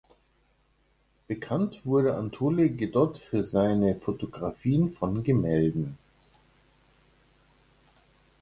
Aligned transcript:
Bekannt 1.27 1.85
wurde 1.85 2.15
Anatole 2.17 2.71
Godet 2.71 3.19
für 3.19 3.43
seine 3.43 3.95
Fotografien 3.95 4.91
von 4.91 5.21
Gemälden. 5.23 5.95